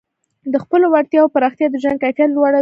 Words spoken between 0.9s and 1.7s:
وړتیاوو پراختیا